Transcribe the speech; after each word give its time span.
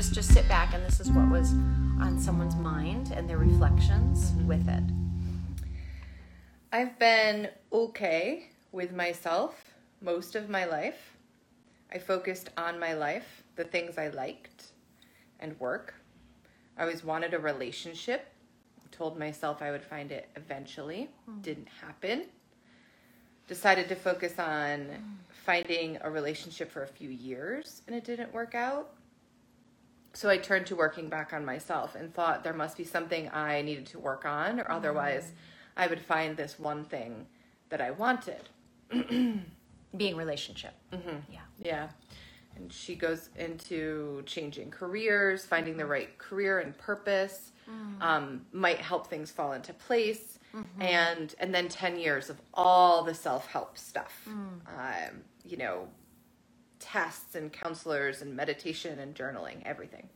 just 0.00 0.14
just 0.14 0.32
sit 0.32 0.48
back 0.48 0.72
and 0.72 0.82
this 0.82 0.98
is 0.98 1.10
what 1.10 1.28
was 1.28 1.52
on 2.00 2.18
someone's 2.18 2.56
mind 2.56 3.12
and 3.14 3.28
their 3.28 3.36
reflections 3.36 4.32
with 4.46 4.66
it. 4.66 4.82
I've 6.72 6.98
been 6.98 7.50
okay 7.70 8.48
with 8.72 8.94
myself 8.94 9.74
most 10.00 10.36
of 10.36 10.48
my 10.48 10.64
life. 10.64 11.18
I 11.92 11.98
focused 11.98 12.48
on 12.56 12.80
my 12.80 12.94
life, 12.94 13.42
the 13.56 13.64
things 13.64 13.98
I 13.98 14.08
liked, 14.08 14.68
and 15.38 15.60
work. 15.60 15.92
I 16.78 16.82
always 16.84 17.04
wanted 17.04 17.34
a 17.34 17.38
relationship. 17.38 18.26
Told 18.92 19.18
myself 19.18 19.60
I 19.60 19.70
would 19.70 19.84
find 19.84 20.12
it 20.12 20.30
eventually. 20.34 21.10
Hmm. 21.26 21.42
Didn't 21.42 21.68
happen. 21.78 22.24
Decided 23.48 23.86
to 23.90 23.96
focus 23.96 24.38
on 24.38 25.18
finding 25.44 25.98
a 26.00 26.10
relationship 26.10 26.72
for 26.72 26.84
a 26.84 26.88
few 26.88 27.10
years 27.10 27.82
and 27.86 27.94
it 27.94 28.04
didn't 28.04 28.32
work 28.32 28.54
out. 28.54 28.94
So 30.12 30.28
I 30.28 30.38
turned 30.38 30.66
to 30.66 30.76
working 30.76 31.08
back 31.08 31.32
on 31.32 31.44
myself 31.44 31.94
and 31.94 32.12
thought 32.12 32.42
there 32.42 32.52
must 32.52 32.76
be 32.76 32.84
something 32.84 33.28
I 33.30 33.62
needed 33.62 33.86
to 33.86 33.98
work 33.98 34.24
on 34.24 34.58
or 34.60 34.70
otherwise 34.70 35.32
I 35.76 35.86
would 35.86 36.00
find 36.00 36.36
this 36.36 36.58
one 36.58 36.84
thing 36.84 37.26
that 37.68 37.80
I 37.80 37.92
wanted. 37.92 38.48
Being 39.96 40.16
relationship. 40.16 40.74
Mm-hmm. 40.92 41.32
Yeah. 41.32 41.40
Yeah. 41.58 41.88
And 42.56 42.72
she 42.72 42.94
goes 42.96 43.30
into 43.36 44.22
changing 44.26 44.70
careers, 44.70 45.44
finding 45.44 45.76
the 45.76 45.86
right 45.86 46.16
career 46.18 46.58
and 46.60 46.76
purpose, 46.76 47.52
um, 48.00 48.44
might 48.52 48.78
help 48.78 49.06
things 49.06 49.30
fall 49.30 49.52
into 49.52 49.72
place. 49.72 50.38
And 50.80 51.32
and 51.38 51.54
then 51.54 51.68
ten 51.68 51.96
years 51.96 52.28
of 52.28 52.40
all 52.52 53.04
the 53.04 53.14
self 53.14 53.46
help 53.46 53.78
stuff, 53.78 54.26
um, 54.66 55.22
you 55.44 55.56
know, 55.56 55.86
tests 56.80 57.34
and 57.34 57.52
counselors 57.52 58.22
and 58.22 58.34
meditation 58.34 58.98
and 58.98 59.14
journaling, 59.14 59.62
everything, 59.64 60.08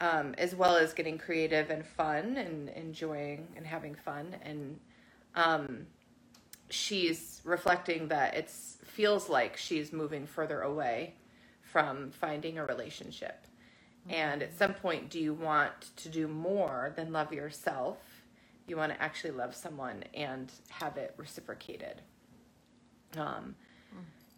um, 0.00 0.34
as 0.38 0.54
well 0.54 0.76
as 0.76 0.92
getting 0.92 1.18
creative 1.18 1.70
and 1.70 1.86
fun 1.86 2.36
and 2.36 2.68
enjoying 2.70 3.46
and 3.56 3.66
having 3.66 3.94
fun. 3.94 4.34
And 4.42 4.80
um, 5.36 5.86
she's 6.70 7.40
reflecting 7.44 8.08
that 8.08 8.34
it 8.34 8.50
feels 8.50 9.28
like 9.28 9.56
she's 9.56 9.92
moving 9.92 10.26
further 10.26 10.62
away 10.62 11.14
from 11.62 12.10
finding 12.10 12.58
a 12.58 12.64
relationship. 12.64 13.46
And 14.08 14.42
at 14.42 14.56
some 14.56 14.74
point, 14.74 15.08
do 15.10 15.18
you 15.18 15.32
want 15.32 15.96
to 15.96 16.08
do 16.08 16.28
more 16.28 16.92
than 16.96 17.12
love 17.12 17.32
yourself? 17.32 17.98
You 18.66 18.76
want 18.76 18.92
to 18.92 19.02
actually 19.02 19.30
love 19.30 19.54
someone 19.54 20.04
and 20.12 20.52
have 20.68 20.96
it 20.96 21.14
reciprocated. 21.16 22.02
Um, 23.16 23.54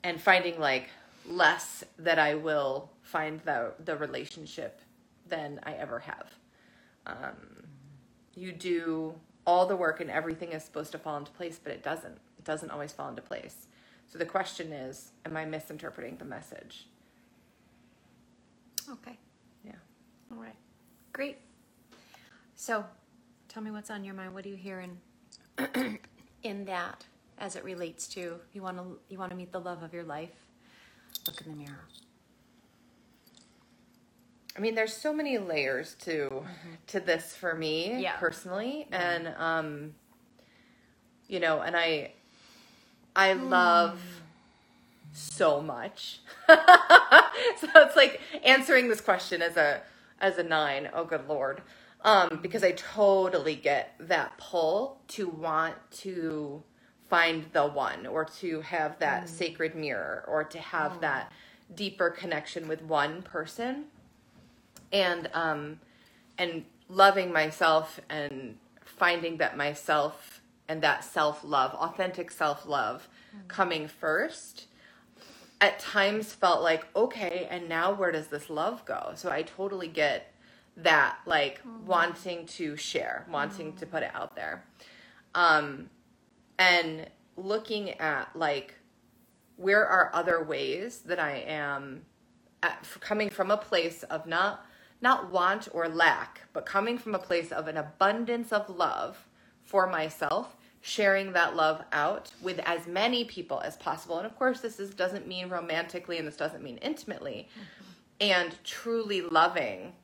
and 0.05 0.21
finding 0.21 0.61
like 0.61 0.89
less 1.29 1.85
that 1.99 2.19
I 2.19 2.35
will 2.35 2.91
find 3.03 3.41
the 3.41 3.73
the 3.85 3.97
relationship 3.97 4.81
than 5.29 5.61
I 5.63 5.73
ever 5.73 6.01
have. 6.01 6.35
Um, 7.07 7.65
you 8.35 8.53
do 8.53 9.15
all 9.47 9.67
the 9.67 9.77
work 9.77 10.01
and 10.01 10.11
everything 10.11 10.53
is 10.53 10.65
supposed 10.65 10.93
to 10.93 10.99
fall 10.99 11.17
into 11.17 11.31
place, 11.33 11.59
but 11.63 11.73
it 11.73 11.83
doesn't. 11.83 12.19
It 12.39 12.45
doesn't 12.45 12.71
always 12.71 12.93
fall 12.93 13.09
into 13.09 13.23
place. 13.23 13.67
So 14.11 14.19
the 14.19 14.27
question 14.27 14.73
is, 14.73 15.13
am 15.25 15.37
I 15.37 15.45
misinterpreting 15.45 16.17
the 16.19 16.25
message? 16.25 16.87
Okay. 18.91 19.19
Yeah. 19.65 19.73
All 20.31 20.39
right. 20.39 20.55
Great. 21.13 21.39
So, 22.55 22.85
tell 23.49 23.63
me 23.63 23.71
what's 23.71 23.91
on 23.91 24.05
your 24.05 24.15
mind. 24.15 24.33
What 24.33 24.45
do 24.45 24.51
you 24.51 24.57
hear 24.57 24.81
in 24.81 25.99
in 26.43 26.65
that 26.67 27.05
as 27.39 27.57
it 27.57 27.65
relates 27.65 28.07
to 28.09 28.37
you 28.53 28.63
want 28.63 28.79
to 28.79 28.99
you 29.09 29.19
want 29.19 29.31
to 29.31 29.37
meet 29.37 29.53
the 29.53 29.61
love 29.61 29.83
of 29.83 29.93
your 29.93 30.05
life? 30.05 30.46
Look 31.27 31.41
in 31.43 31.53
the 31.53 31.57
mirror. 31.59 31.81
I 34.57 34.61
mean, 34.61 34.75
there's 34.75 34.95
so 34.95 35.13
many 35.13 35.39
layers 35.39 35.95
to 36.03 36.45
to 36.89 37.01
this 37.01 37.35
for 37.35 37.55
me 37.55 38.01
Yeah. 38.03 38.17
personally, 38.17 38.87
and 38.91 39.29
um, 39.37 39.95
you 41.29 41.41
know, 41.41 41.61
and 41.61 41.77
I 41.77 42.13
I 43.15 43.33
love 43.35 44.01
so 45.13 45.61
much. 45.61 46.21
so 46.49 46.55
it's 47.75 47.97
like 47.97 48.21
answering 48.45 48.89
this 48.89 49.01
question 49.01 49.43
as 49.43 49.57
a 49.57 49.83
as 50.21 50.39
a 50.39 50.43
nine. 50.43 50.89
Oh, 50.95 51.05
good 51.05 51.29
lord, 51.29 51.61
um, 52.03 52.39
because 52.41 52.65
I 52.65 52.73
totally 52.73 53.57
get 53.57 53.95
that 53.99 54.39
pull 54.39 55.01
to 55.09 55.29
want 55.29 55.75
to 55.99 56.63
find 57.09 57.47
the 57.53 57.67
one, 57.67 58.07
or 58.07 58.25
to 58.25 58.61
have 58.63 58.99
that 58.99 59.25
mm. 59.25 59.29
sacred 59.29 59.75
mirror, 59.75 60.25
or 60.27 60.45
to 60.45 60.59
have 60.59 60.93
mm. 60.93 61.01
that 61.01 61.33
deeper 61.75 62.11
connection 62.11 62.69
with 62.69 62.83
one 62.83 63.23
person. 63.23 63.85
And 64.93 65.29
um 65.35 65.81
and 66.39 66.65
loving 66.89 67.33
myself 67.33 68.01
and 68.09 68.57
finding 68.85 69.39
that 69.39 69.57
myself 69.57 70.41
and 70.69 70.83
that 70.83 71.05
self-love 71.05 71.75
authentic 71.75 72.31
self-love 72.31 73.09
mm. 73.37 73.49
coming 73.49 73.89
first 73.89 74.67
at 75.61 75.79
times 75.79 76.33
felt 76.33 76.63
like 76.63 76.87
okay 76.95 77.49
and 77.51 77.69
now 77.69 77.93
where 77.93 78.13
does 78.13 78.29
this 78.29 78.49
love 78.49 78.85
go? 78.85 79.13
So 79.15 79.31
i 79.31 79.43
totally 79.43 79.89
get 79.89 80.33
that 80.77 81.19
like 81.27 81.61
wanting 81.85 82.47
to 82.47 82.77
share 82.77 83.27
wanting 83.31 83.73
to 83.75 83.87
put 83.87 84.03
it 84.03 84.11
out 84.15 84.37
there. 84.37 84.65
Um 85.35 85.91
and 86.59 87.07
looking 87.37 87.91
at 87.93 88.35
like 88.35 88.75
where 89.57 89.87
are 89.87 90.11
other 90.15 90.43
ways 90.43 91.01
that 91.01 91.19
i 91.19 91.37
am 91.47 92.03
at, 92.63 92.87
coming 93.01 93.31
from 93.31 93.51
a 93.51 93.57
place 93.57 94.03
of 94.05 94.27
not 94.27 94.65
not 95.01 95.31
want 95.31 95.69
or 95.73 95.89
lack 95.89 96.43
but 96.53 96.65
coming 96.65 96.97
from 96.99 97.15
a 97.15 97.19
place 97.19 97.53
of 97.53 97.69
an 97.69 97.77
abundance 97.77 98.53
of 98.53 98.69
love 98.71 99.27
for 99.63 99.87
myself 99.87 100.57
sharing 100.87 101.33
that 101.33 101.57
love 101.57 101.83
out 101.91 102.31
with 102.41 102.61
as 102.61 102.87
many 102.87 103.25
people 103.25 103.61
as 103.65 103.77
possible. 103.77 104.19
And 104.19 104.27
of 104.27 104.37
course 104.37 104.61
this 104.61 104.79
is, 104.79 104.91
doesn't 104.91 105.27
mean 105.27 105.49
romantically 105.49 106.17
and 106.17 106.29
this 106.29 106.37
doesn't 106.37 106.63
mean 106.63 106.77
intimately. 106.77 107.49
Mm-hmm. 107.51 107.83
And 108.19 108.55
truly 108.63 109.21
loving 109.21 109.95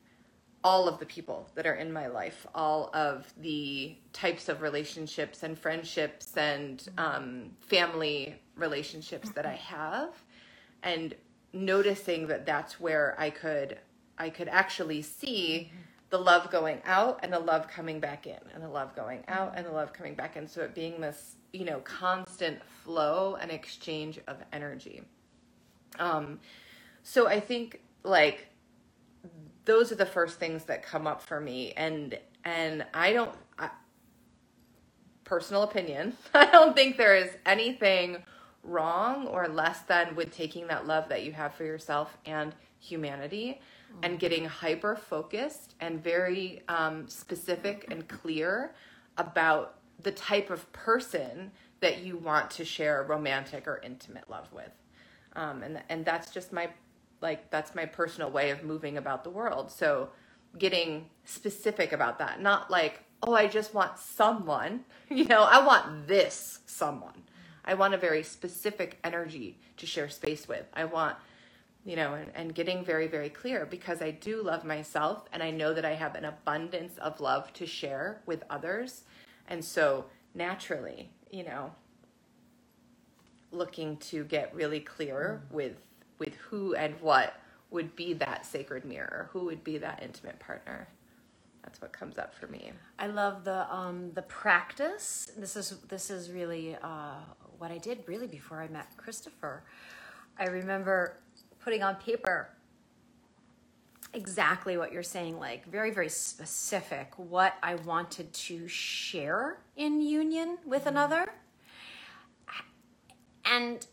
all 0.65 0.89
of 0.89 0.99
the 0.99 1.07
people 1.07 1.49
that 1.55 1.67
are 1.67 1.75
in 1.75 1.93
my 1.93 2.07
life, 2.07 2.47
all 2.55 2.91
of 2.95 3.33
the 3.41 3.97
types 4.13 4.49
of 4.49 4.63
relationships 4.63 5.43
and 5.43 5.59
friendships 5.59 6.37
and 6.37 6.89
um, 6.99 7.51
family 7.61 8.37
relationships 8.57 9.31
that 9.31 9.45
I 9.45 9.55
have, 9.55 10.11
and 10.83 11.15
noticing 11.53 12.29
that 12.29 12.47
that's 12.47 12.79
where 12.79 13.17
I 13.19 13.31
could 13.31 13.79
I 14.19 14.31
could 14.31 14.49
actually 14.49 15.03
see 15.03 15.73
the 16.11 16.19
love 16.19 16.51
going 16.51 16.81
out 16.85 17.21
and 17.23 17.33
the 17.33 17.39
love 17.39 17.67
coming 17.67 17.99
back 17.99 18.27
in, 18.27 18.39
and 18.55 18.63
the 18.63 18.69
love 18.69 18.95
going 18.95 19.25
out 19.27 19.55
and 19.57 19.67
the 19.67 19.73
love 19.73 19.93
coming 19.93 20.15
back 20.15 20.37
in. 20.37 20.47
So 20.47 20.63
it 20.63 20.75
being 20.75 21.01
this 21.01 21.37
you 21.53 21.65
know 21.65 21.81
constant 21.81 22.63
flow 22.85 23.37
and 23.41 23.51
exchange 23.51 24.21
of 24.29 24.37
energy. 24.53 25.03
Um, 25.99 26.39
so 27.03 27.27
I 27.27 27.41
think 27.41 27.81
like 28.05 28.47
those 29.65 29.93
are 29.93 29.97
the 29.97 30.07
first 30.07 30.39
things 30.39 30.65
that 30.65 30.83
come 30.83 31.07
up 31.07 31.23
for 31.23 31.41
me. 31.41 31.73
And 31.77 32.19
and 32.45 32.85
i 32.95 33.13
don't 33.13 33.31
I, 33.59 33.71
personal 35.25 35.63
opinion 35.63 36.17
i 36.35 36.47
don't 36.47 36.75
think 36.75 36.97
there 36.97 37.17
is 37.17 37.31
anything 37.47 38.19
wrong 38.63 39.27
or 39.27 39.49
less 39.49 39.81
than 39.83 40.15
with 40.15 40.35
taking 40.35 40.69
that 40.69 40.87
love 40.87 41.09
that 41.09 41.25
you 41.25 41.33
have 41.33 41.55
for 41.55 41.65
yourself 41.65 42.17
and 42.27 42.55
humanity 42.79 43.61
and 44.03 44.19
getting 44.19 44.45
hyper 44.45 44.97
focused 44.97 45.75
and 45.81 46.03
very 46.03 46.63
um, 46.69 47.07
specific 47.09 47.85
and 47.91 48.09
clear 48.09 48.75
about 49.19 49.75
the 50.03 50.13
type 50.13 50.49
of 50.49 50.73
person 50.73 51.51
that 51.81 51.99
you 51.99 52.17
want 52.17 52.51
to 52.53 52.65
share 52.65 53.03
romantic 53.03 53.67
or 53.67 53.81
intimate 53.85 54.31
love 54.31 54.51
with. 54.53 54.71
Um, 55.35 55.63
and 55.63 55.83
and 55.89 56.05
that's 56.05 56.31
just 56.31 56.53
my 56.53 56.71
like 57.23 57.51
that's 57.51 57.75
my 57.75 57.87
personal 57.87 58.31
way 58.31 58.51
of 58.51 58.65
moving 58.65 58.99
about 58.99 59.25
the 59.25 59.31
world. 59.31 59.71
So 59.71 60.11
getting 60.59 61.09
specific 61.25 61.93
about 61.93 62.19
that 62.19 62.43
not 62.43 62.71
like 62.71 63.05
oh 63.23 63.33
i 63.33 63.47
just 63.47 63.73
want 63.73 63.97
someone 63.99 64.85
you 65.09 65.25
know 65.25 65.43
i 65.45 65.65
want 65.65 66.07
this 66.07 66.61
someone. 66.67 67.23
I 67.65 67.75
want 67.75 67.95
a 67.95 67.97
very 67.97 68.25
specific 68.25 68.99
energy 69.05 69.61
to 69.77 69.87
share 69.87 70.09
space 70.09 70.49
with. 70.49 70.67
I 70.75 70.85
want 70.85 71.17
you 71.85 71.97
know 71.97 72.15
and, 72.15 72.31
and 72.35 72.55
getting 72.55 72.85
very 72.85 73.07
very 73.09 73.29
clear 73.29 73.67
because 73.67 74.01
i 74.03 74.11
do 74.11 74.43
love 74.43 74.65
myself 74.65 75.25
and 75.33 75.43
i 75.43 75.51
know 75.51 75.75
that 75.75 75.85
i 75.85 75.95
have 75.95 76.15
an 76.15 76.25
abundance 76.25 76.97
of 76.99 77.21
love 77.21 77.53
to 77.55 77.67
share 77.67 78.23
with 78.27 78.43
others. 78.51 79.05
And 79.49 79.65
so 79.65 80.07
naturally 80.35 81.11
you 81.31 81.45
know 81.45 81.73
looking 83.51 83.97
to 83.99 84.25
get 84.25 84.55
really 84.55 84.81
clear 84.81 85.43
mm. 85.45 85.55
with 85.55 85.77
with 86.23 86.37
who 86.37 86.75
and 86.75 86.95
what 87.01 87.35
would 87.71 87.97
be 87.97 88.13
that 88.13 88.47
sacred 88.47 88.85
mirror 88.85 89.29
who 89.33 89.45
would 89.45 89.65
be 89.65 89.79
that 89.79 90.01
intimate 90.03 90.39
partner 90.39 90.89
that's 91.65 91.81
what 91.81 91.93
comes 91.93 92.19
up 92.19 92.35
for 92.35 92.47
me 92.47 92.73
I 93.03 93.09
love 93.09 93.43
the 93.43 93.75
um, 93.75 94.13
the 94.15 94.23
practice. 94.23 95.33
This 95.37 95.57
is 95.57 95.71
this 95.89 96.09
is 96.09 96.31
really 96.31 96.77
uh, 96.81 97.17
what 97.59 97.73
I 97.73 97.79
did 97.79 98.05
really 98.07 98.29
before 98.29 98.63
I 98.63 98.69
met 98.69 98.97
Christopher. 98.97 99.65
I 100.39 100.45
remember 100.45 101.19
putting 101.65 101.83
on 101.83 101.97
paper 101.97 102.49
exactly 104.15 104.77
what 104.77 104.93
you're 104.93 105.03
saying, 105.03 105.41
like 105.41 105.67
very, 105.67 105.91
very 105.91 106.09
specific 106.09 107.13
what 107.17 107.55
I 107.61 107.75
wanted 107.75 108.33
to 108.33 108.69
share 108.69 109.59
in 109.77 110.01
union 110.01 110.59
with 110.65 110.87
another. 110.87 111.33
And 113.45 113.85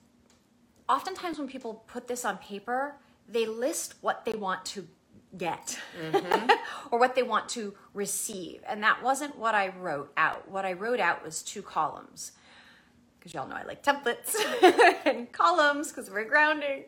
oftentimes 0.90 1.38
when 1.38 1.48
people 1.48 1.86
put 1.88 2.08
this 2.08 2.26
on 2.26 2.38
paper, 2.40 2.96
they 3.28 3.46
list 3.46 3.96
what 4.02 4.26
they 4.26 4.34
want 4.34 4.66
to 4.66 4.88
get 5.38 5.80
or 6.92 7.00
what 7.00 7.16
they 7.16 7.24
want 7.24 7.48
to 7.50 7.76
receive. 7.94 8.62
And 8.68 8.82
that 8.84 9.04
wasn't 9.04 9.38
what 9.38 9.54
I 9.54 9.70
wrote 9.70 10.12
out. 10.18 10.50
What 10.50 10.66
I 10.66 10.74
wrote 10.74 11.00
out 11.00 11.24
was 11.24 11.44
two 11.44 11.62
columns. 11.62 12.32
Because 13.20 13.34
y'all 13.34 13.48
know 13.48 13.56
I 13.56 13.64
like 13.64 13.84
templates 13.84 14.36
and 15.06 15.32
columns 15.32 15.90
because 15.90 16.10
we're 16.10 16.26
grounding. 16.26 16.86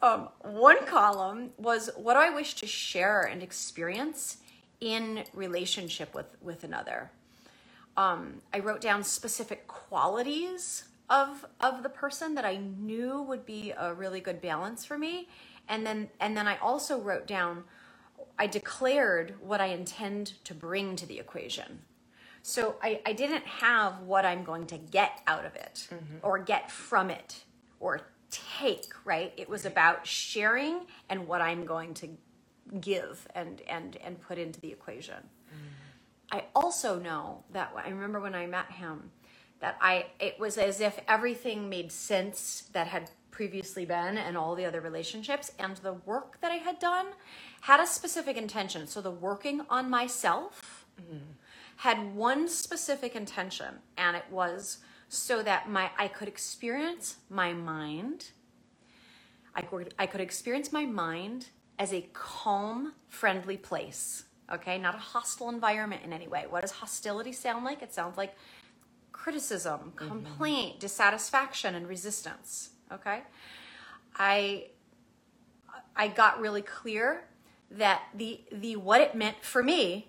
Um, 0.00 0.28
one 0.42 0.84
column 0.86 1.50
was 1.56 1.90
what 1.96 2.14
do 2.14 2.20
I 2.20 2.30
wish 2.30 2.54
to 2.56 2.66
share 2.66 3.22
and 3.22 3.42
experience 3.42 4.36
in 4.80 5.24
relationship 5.34 6.14
with, 6.14 6.36
with 6.40 6.62
another. 6.62 7.10
Um, 7.96 8.42
I 8.54 8.60
wrote 8.60 8.80
down 8.80 9.02
specific 9.02 9.66
qualities 9.66 10.84
of 11.10 11.46
of 11.60 11.82
the 11.82 11.88
person 11.88 12.34
that 12.34 12.44
I 12.44 12.56
knew 12.56 13.22
would 13.22 13.46
be 13.46 13.72
a 13.76 13.94
really 13.94 14.20
good 14.20 14.40
balance 14.40 14.84
for 14.84 14.98
me, 14.98 15.28
and 15.68 15.86
then 15.86 16.10
and 16.20 16.36
then 16.36 16.46
I 16.46 16.56
also 16.58 16.98
wrote 16.98 17.26
down. 17.26 17.64
I 18.40 18.46
declared 18.46 19.34
what 19.40 19.60
I 19.60 19.66
intend 19.66 20.34
to 20.44 20.54
bring 20.54 20.94
to 20.96 21.06
the 21.06 21.18
equation. 21.18 21.80
So 22.42 22.76
I, 22.82 23.00
I 23.04 23.12
didn't 23.12 23.44
have 23.46 24.00
what 24.00 24.24
I'm 24.24 24.44
going 24.44 24.66
to 24.68 24.78
get 24.78 25.20
out 25.26 25.44
of 25.44 25.54
it 25.56 25.88
mm-hmm. 25.92 26.16
or 26.22 26.38
get 26.38 26.70
from 26.70 27.10
it 27.10 27.42
or 27.80 28.00
take, 28.30 28.92
right? 29.04 29.32
It 29.36 29.48
was 29.48 29.66
about 29.66 30.06
sharing 30.06 30.86
and 31.08 31.26
what 31.26 31.42
I'm 31.42 31.64
going 31.66 31.94
to 31.94 32.08
give 32.80 33.26
and 33.34 33.60
and 33.68 33.96
and 33.96 34.20
put 34.20 34.38
into 34.38 34.60
the 34.60 34.70
equation. 34.70 35.16
Mm-hmm. 35.16 36.36
I 36.38 36.44
also 36.54 36.98
know 36.98 37.44
that 37.52 37.72
I 37.76 37.88
remember 37.88 38.20
when 38.20 38.34
I 38.34 38.46
met 38.46 38.70
him 38.70 39.10
that 39.60 39.76
I 39.80 40.06
it 40.20 40.38
was 40.38 40.58
as 40.58 40.80
if 40.80 41.00
everything 41.08 41.68
made 41.68 41.92
sense 41.92 42.68
that 42.72 42.88
had 42.88 43.10
previously 43.30 43.84
been 43.84 44.18
and 44.18 44.36
all 44.36 44.54
the 44.54 44.64
other 44.64 44.80
relationships 44.80 45.52
and 45.58 45.76
the 45.78 45.92
work 45.92 46.40
that 46.40 46.50
I 46.50 46.56
had 46.56 46.78
done 46.78 47.06
had 47.62 47.80
a 47.80 47.86
specific 47.86 48.36
intention. 48.36 48.86
So 48.86 49.00
the 49.00 49.10
working 49.10 49.62
on 49.70 49.88
myself 49.88 50.86
mm-hmm. 51.00 51.18
had 51.76 52.14
one 52.14 52.48
specific 52.48 53.14
intention 53.14 53.76
and 53.96 54.16
it 54.16 54.24
was 54.30 54.78
so 55.08 55.42
that 55.42 55.70
my 55.70 55.90
I 55.98 56.08
could 56.08 56.28
experience 56.28 57.16
my 57.30 57.52
mind 57.52 58.30
I 59.58 59.62
could, 59.62 59.92
I 59.98 60.06
could 60.06 60.20
experience 60.20 60.72
my 60.72 60.86
mind 60.86 61.48
as 61.80 61.92
a 61.92 62.08
calm, 62.12 62.92
friendly 63.08 63.56
place. 63.56 64.22
Okay, 64.52 64.78
not 64.78 64.94
a 64.94 64.98
hostile 64.98 65.48
environment 65.48 66.02
in 66.04 66.12
any 66.12 66.28
way. 66.28 66.44
What 66.48 66.62
does 66.62 66.70
hostility 66.70 67.32
sound 67.32 67.64
like? 67.64 67.82
It 67.82 67.92
sounds 67.92 68.16
like 68.16 68.34
criticism, 69.18 69.92
mm-hmm. 69.96 70.08
complaint, 70.08 70.80
dissatisfaction, 70.80 71.74
and 71.74 71.88
resistance. 71.88 72.70
Okay, 72.92 73.22
I 74.16 74.66
I 75.96 76.08
got 76.08 76.40
really 76.40 76.62
clear 76.62 77.24
that 77.70 78.02
the 78.14 78.40
the 78.52 78.76
what 78.76 79.00
it 79.00 79.14
meant 79.14 79.42
for 79.42 79.62
me 79.62 80.08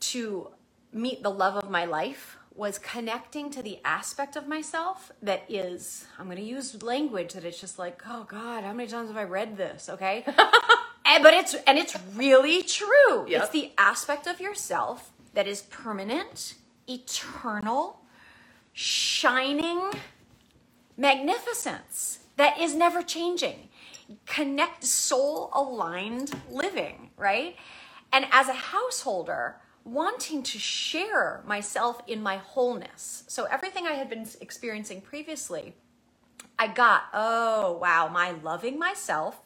to 0.00 0.48
meet 0.92 1.22
the 1.22 1.30
love 1.30 1.56
of 1.56 1.70
my 1.70 1.84
life 1.84 2.36
was 2.54 2.78
connecting 2.78 3.50
to 3.50 3.62
the 3.62 3.78
aspect 3.84 4.34
of 4.34 4.46
myself 4.48 5.12
that 5.22 5.44
is 5.48 6.06
i'm 6.18 6.26
going 6.26 6.36
to 6.36 6.42
use 6.42 6.82
language 6.82 7.32
that 7.32 7.44
it's 7.44 7.60
just 7.60 7.78
like 7.78 8.02
oh 8.08 8.24
god 8.24 8.64
how 8.64 8.72
many 8.72 8.88
times 8.88 9.08
have 9.08 9.16
i 9.16 9.24
read 9.24 9.56
this 9.56 9.88
okay 9.88 10.24
and, 10.26 10.36
eh, 11.06 11.22
but 11.22 11.32
it's 11.32 11.54
and 11.66 11.78
it's 11.78 11.96
really 12.14 12.62
true 12.62 13.26
Yep. 13.28 13.42
it's 13.42 13.50
the 13.50 13.72
aspect 13.78 14.26
of 14.26 14.40
yourself 14.40 15.12
that 15.34 15.46
is 15.46 15.62
permanent 15.62 16.54
eternal 16.88 18.00
shining 18.80 19.90
magnificence 20.96 22.20
that 22.36 22.60
is 22.60 22.76
never 22.76 23.02
changing. 23.02 23.68
Connect 24.24 24.84
soul 24.84 25.50
aligned 25.52 26.30
living, 26.48 27.10
right? 27.16 27.56
And 28.12 28.26
as 28.30 28.46
a 28.46 28.52
householder, 28.52 29.56
wanting 29.84 30.44
to 30.44 30.60
share 30.60 31.42
myself 31.44 32.00
in 32.06 32.22
my 32.22 32.36
wholeness. 32.36 33.24
So 33.26 33.46
everything 33.46 33.88
I 33.88 33.94
had 33.94 34.08
been 34.08 34.28
experiencing 34.40 35.00
previously, 35.00 35.74
I 36.56 36.68
got, 36.68 37.06
oh, 37.12 37.78
wow, 37.82 38.06
my 38.06 38.30
loving 38.30 38.78
myself 38.78 39.40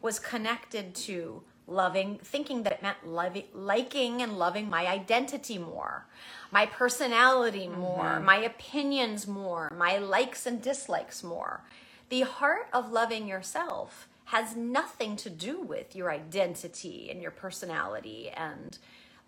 was 0.00 0.20
connected 0.20 0.94
to 1.06 1.42
loving, 1.66 2.20
thinking 2.22 2.62
that 2.62 2.74
it 2.74 2.82
meant 2.84 3.04
loving, 3.04 3.46
liking 3.52 4.22
and 4.22 4.38
loving 4.38 4.70
my 4.70 4.86
identity 4.86 5.58
more, 5.58 6.06
my 6.50 6.66
personality 6.66 7.68
more, 7.68 8.04
mm-hmm. 8.04 8.24
my 8.24 8.36
opinions 8.38 9.26
more, 9.26 9.72
my 9.76 9.98
likes 9.98 10.46
and 10.46 10.62
dislikes 10.62 11.22
more. 11.22 11.62
The 12.08 12.22
heart 12.22 12.68
of 12.72 12.92
loving 12.92 13.26
yourself 13.26 14.08
has 14.26 14.56
nothing 14.56 15.16
to 15.16 15.30
do 15.30 15.60
with 15.60 15.94
your 15.94 16.10
identity 16.10 17.08
and 17.10 17.22
your 17.22 17.30
personality 17.30 18.30
and 18.30 18.78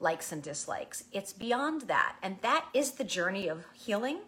likes 0.00 0.32
and 0.32 0.42
dislikes. 0.42 1.04
It's 1.12 1.32
beyond 1.32 1.82
that. 1.82 2.16
And 2.22 2.38
that 2.42 2.66
is 2.74 2.92
the 2.92 3.04
journey 3.04 3.48
of 3.48 3.64
healing. 3.74 4.18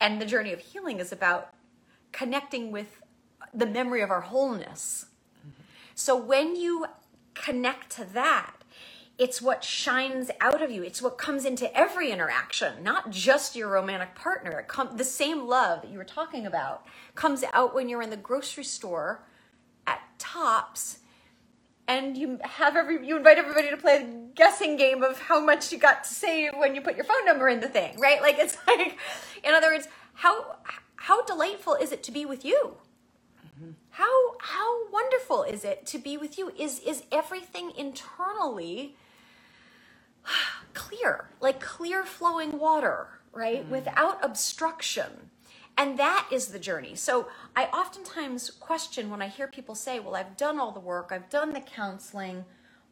And 0.00 0.20
the 0.20 0.26
journey 0.26 0.52
of 0.52 0.60
healing 0.60 0.98
is 0.98 1.12
about 1.12 1.52
connecting 2.12 2.70
with 2.70 3.02
the 3.52 3.66
memory 3.66 4.00
of 4.00 4.10
our 4.10 4.20
wholeness. 4.22 5.06
Mm-hmm. 5.40 5.62
So 5.94 6.16
when 6.16 6.56
you 6.56 6.86
connect 7.34 7.90
to 7.96 8.04
that, 8.04 8.57
it's 9.18 9.42
what 9.42 9.64
shines 9.64 10.30
out 10.40 10.62
of 10.62 10.70
you. 10.70 10.84
It's 10.84 11.02
what 11.02 11.18
comes 11.18 11.44
into 11.44 11.76
every 11.76 12.10
interaction, 12.12 12.82
not 12.84 13.10
just 13.10 13.56
your 13.56 13.68
romantic 13.68 14.14
partner. 14.14 14.64
Com- 14.68 14.96
the 14.96 15.04
same 15.04 15.46
love 15.48 15.82
that 15.82 15.90
you 15.90 15.98
were 15.98 16.04
talking 16.04 16.46
about 16.46 16.86
comes 17.16 17.44
out 17.52 17.74
when 17.74 17.88
you're 17.88 18.02
in 18.02 18.10
the 18.10 18.16
grocery 18.16 18.64
store 18.64 19.24
at 19.86 20.00
Tops 20.18 20.98
and 21.88 22.16
you 22.16 22.38
have 22.44 22.76
every 22.76 23.06
you 23.06 23.16
invite 23.16 23.38
everybody 23.38 23.70
to 23.70 23.76
play 23.76 23.96
a 23.96 24.34
guessing 24.34 24.76
game 24.76 25.02
of 25.02 25.18
how 25.18 25.40
much 25.40 25.72
you 25.72 25.78
got 25.78 26.04
to 26.04 26.14
save 26.14 26.52
when 26.56 26.74
you 26.74 26.82
put 26.82 26.96
your 26.96 27.04
phone 27.04 27.24
number 27.24 27.48
in 27.48 27.60
the 27.60 27.68
thing, 27.68 27.98
right? 27.98 28.20
Like 28.22 28.38
it's 28.38 28.56
like 28.68 28.98
in 29.42 29.54
other 29.54 29.68
words, 29.68 29.88
how 30.14 30.56
how 30.96 31.24
delightful 31.24 31.74
is 31.74 31.90
it 31.90 32.02
to 32.04 32.12
be 32.12 32.24
with 32.26 32.44
you? 32.44 32.76
How 33.90 34.36
how 34.40 34.88
wonderful 34.90 35.42
is 35.42 35.64
it 35.64 35.86
to 35.86 35.98
be 35.98 36.16
with 36.16 36.38
you? 36.38 36.52
Is 36.58 36.78
is 36.80 37.04
everything 37.10 37.72
internally 37.76 38.96
clear, 40.88 41.28
like 41.40 41.60
clear 41.60 42.04
flowing 42.04 42.58
water, 42.58 43.08
right? 43.32 43.68
Without 43.68 44.24
obstruction. 44.24 45.30
And 45.76 45.98
that 45.98 46.28
is 46.32 46.48
the 46.48 46.58
journey. 46.58 46.94
So 46.96 47.28
I 47.54 47.64
oftentimes 47.66 48.50
question 48.50 49.10
when 49.10 49.22
I 49.22 49.28
hear 49.28 49.46
people 49.46 49.74
say, 49.74 50.00
Well, 50.00 50.16
I've 50.16 50.36
done 50.36 50.58
all 50.58 50.72
the 50.72 50.80
work, 50.80 51.10
I've 51.12 51.30
done 51.30 51.52
the 51.52 51.60
counseling. 51.60 52.44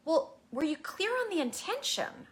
Well, 0.05 0.37
were 0.51 0.63
you 0.63 0.77
clear 0.77 1.09
on 1.09 1.29
the 1.35 1.41
intention? 1.41 2.27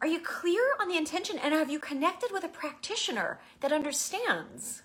Are 0.00 0.06
you 0.06 0.20
clear 0.20 0.62
on 0.80 0.88
the 0.88 0.96
intention 0.96 1.38
and 1.38 1.52
have 1.54 1.70
you 1.70 1.80
connected 1.80 2.30
with 2.32 2.44
a 2.44 2.48
practitioner 2.48 3.40
that 3.60 3.72
understands? 3.72 4.82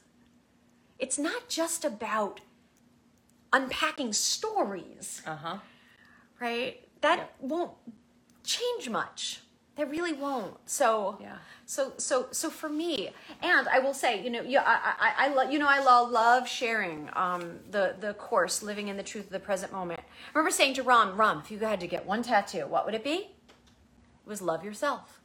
It's 0.98 1.20
not 1.20 1.50
just 1.50 1.86
about 1.86 2.40
unpacking 3.52 4.14
stories 4.14 5.22
Uh 5.28 5.36
huh. 5.36 5.58
right? 6.40 6.88
That 7.02 7.18
Yep. 7.18 7.36
won't 7.42 7.72
change 8.44 8.90
much. 8.90 9.42
That 9.76 9.90
really 9.90 10.14
won't. 10.14 10.58
So 10.70 11.18
Yeah. 11.20 11.38
So 11.66 11.94
so 11.98 12.28
so 12.32 12.50
for 12.50 12.70
me, 12.70 13.10
and 13.42 13.68
I 13.68 13.80
will 13.80 13.94
say, 13.94 14.24
you 14.24 14.30
know, 14.30 14.42
yeah, 14.42 14.64
I 14.66 14.94
I, 15.00 15.26
I 15.26 15.34
love 15.34 15.52
you 15.52 15.58
know 15.58 15.68
I 15.68 15.80
love 15.80 16.12
love 16.12 16.48
sharing 16.48 17.10
um 17.14 17.60
the 17.72 17.96
the 18.00 18.14
course 18.14 18.62
living 18.62 18.90
in 18.90 18.98
the 18.98 19.04
truth 19.04 19.26
of 19.26 19.32
the 19.32 19.40
present 19.40 19.72
moment. 19.72 20.00
I 20.00 20.38
remember 20.38 20.52
saying 20.52 20.76
to 20.76 20.84
Ram, 20.84 21.18
Ram, 21.18 21.40
if 21.44 21.50
you 21.50 21.58
had 21.60 21.80
to 21.80 21.88
get 21.88 22.06
one 22.06 22.22
tattoo, 22.22 22.68
what 22.68 22.86
would 22.86 22.94
it 22.94 23.04
be? 23.04 23.32
It 24.26 24.28
was 24.28 24.42
love 24.42 24.64
yourself, 24.64 25.22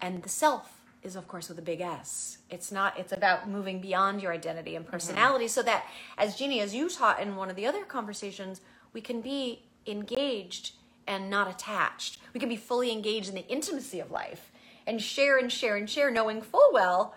and 0.00 0.22
the 0.22 0.28
self 0.28 0.80
is 1.02 1.16
of 1.16 1.26
course 1.28 1.48
with 1.48 1.58
a 1.58 1.62
big 1.62 1.80
S. 1.80 2.38
It's 2.48 2.72
not. 2.72 2.98
It's 2.98 3.12
about 3.12 3.48
moving 3.48 3.80
beyond 3.80 4.22
your 4.22 4.32
identity 4.32 4.76
and 4.76 4.86
personality, 4.86 5.48
so 5.48 5.62
that 5.64 5.84
as 6.16 6.36
Jeannie, 6.36 6.60
as 6.60 6.74
you 6.74 6.88
taught 6.88 7.20
in 7.20 7.36
one 7.36 7.50
of 7.50 7.56
the 7.56 7.66
other 7.66 7.84
conversations, 7.84 8.60
we 8.92 9.00
can 9.00 9.20
be 9.20 9.64
engaged 9.86 10.72
and 11.06 11.30
not 11.30 11.50
attached. 11.50 12.18
We 12.32 12.40
can 12.40 12.48
be 12.48 12.56
fully 12.56 12.92
engaged 12.92 13.28
in 13.28 13.34
the 13.34 13.46
intimacy 13.48 14.00
of 14.00 14.10
life 14.10 14.52
and 14.86 15.00
share 15.00 15.38
and 15.38 15.50
share 15.50 15.76
and 15.76 15.88
share, 15.88 16.10
knowing 16.10 16.42
full 16.42 16.70
well 16.72 17.14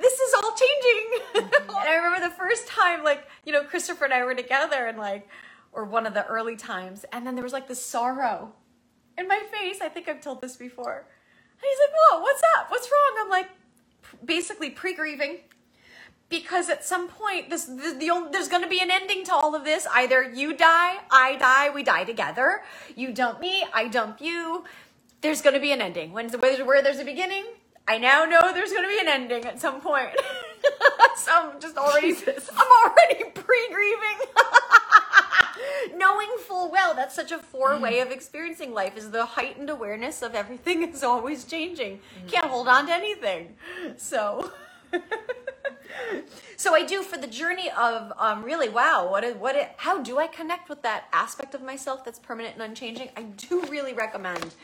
this 0.00 0.12
is 0.14 0.34
all 0.34 0.52
changing. 0.52 1.20
Mm-hmm. 1.34 1.70
and 1.70 1.88
I 1.88 1.96
remember 1.96 2.28
the 2.28 2.34
first 2.34 2.66
time, 2.66 3.04
like, 3.04 3.26
you 3.44 3.52
know, 3.52 3.64
Christopher 3.64 4.04
and 4.04 4.14
I 4.14 4.24
were 4.24 4.34
together 4.34 4.86
and 4.86 4.98
like, 4.98 5.28
or 5.72 5.84
one 5.84 6.06
of 6.06 6.14
the 6.14 6.26
early 6.26 6.56
times, 6.56 7.04
and 7.12 7.26
then 7.26 7.34
there 7.34 7.44
was 7.44 7.52
like 7.52 7.68
this 7.68 7.84
sorrow 7.84 8.52
in 9.16 9.28
my 9.28 9.42
face. 9.50 9.80
I 9.80 9.88
think 9.88 10.08
I've 10.08 10.20
told 10.20 10.40
this 10.40 10.56
before. 10.56 11.06
And 11.52 11.60
he's 11.60 11.78
like, 11.80 11.94
Whoa, 11.94 12.20
what's 12.20 12.42
up? 12.56 12.70
What's 12.70 12.88
wrong? 12.90 13.24
I'm 13.24 13.30
like, 13.30 13.48
basically 14.24 14.70
pre 14.70 14.94
grieving. 14.94 15.38
Because 16.28 16.68
at 16.68 16.84
some 16.84 17.08
point 17.08 17.50
this 17.50 17.64
the, 17.64 17.96
the 17.98 18.10
only, 18.10 18.30
there's 18.30 18.48
going 18.48 18.62
to 18.62 18.68
be 18.68 18.80
an 18.80 18.90
ending 18.90 19.24
to 19.24 19.32
all 19.32 19.54
of 19.54 19.64
this. 19.64 19.86
Either 19.94 20.22
you 20.22 20.56
die 20.56 20.98
i 21.10 21.36
die 21.36 21.70
we 21.70 21.82
die 21.82 22.04
together. 22.04 22.62
You 22.96 23.12
dump 23.12 23.40
me 23.40 23.64
i 23.72 23.88
dump 23.88 24.20
you. 24.20 24.64
There's 25.20 25.42
going 25.42 25.54
to 25.54 25.60
be 25.60 25.72
an 25.72 25.80
ending. 25.80 26.12
When 26.12 26.28
where, 26.30 26.64
where 26.64 26.82
there's 26.82 26.98
a 26.98 27.04
beginning 27.04 27.44
i 27.86 27.98
now 27.98 28.24
know 28.24 28.52
there's 28.52 28.72
going 28.72 28.84
to 28.84 28.88
be 28.88 29.00
an 29.00 29.08
ending 29.08 29.44
at 29.44 29.60
some 29.60 29.80
point. 29.80 30.10
So 31.16 31.32
i'm 31.34 31.60
just 31.60 31.76
already 31.76 32.14
i'm 32.56 32.68
already 32.84 33.30
pre-grieving. 33.34 34.18
Knowing 35.96 36.28
full 36.46 36.70
well 36.70 36.94
that's 36.94 37.14
such 37.14 37.32
a 37.32 37.38
four 37.38 37.78
way 37.78 38.00
of 38.00 38.10
experiencing 38.10 38.72
life 38.72 38.96
is 38.96 39.10
the 39.10 39.24
heightened 39.24 39.68
awareness 39.68 40.22
of 40.22 40.34
everything 40.34 40.82
is 40.88 41.02
always 41.02 41.44
changing. 41.44 42.00
Can't 42.28 42.46
hold 42.46 42.68
on 42.68 42.86
to 42.86 42.92
anything. 42.92 43.56
So 43.96 44.52
so 46.56 46.74
I 46.74 46.84
do 46.84 47.02
for 47.02 47.16
the 47.16 47.26
journey 47.26 47.70
of 47.70 48.12
um, 48.18 48.42
really 48.42 48.68
wow 48.68 49.08
what 49.10 49.24
is, 49.24 49.34
what 49.36 49.56
it, 49.56 49.72
how 49.76 50.02
do 50.02 50.18
I 50.18 50.26
connect 50.26 50.68
with 50.68 50.82
that 50.82 51.04
aspect 51.12 51.54
of 51.54 51.62
myself 51.62 52.04
that's 52.04 52.18
permanent 52.18 52.54
and 52.54 52.62
unchanging? 52.62 53.10
I 53.16 53.22
do 53.22 53.62
really 53.66 53.92
recommend 53.92 54.54